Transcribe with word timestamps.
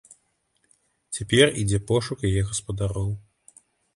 Цяпер 1.17 1.45
ідзе 1.63 1.79
пошук 1.91 2.25
яе 2.31 2.41
гаспадароў. 2.49 3.11